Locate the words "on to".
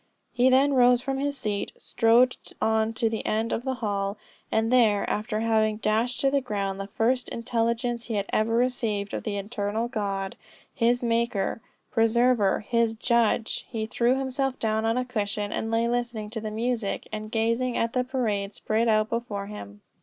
2.59-3.07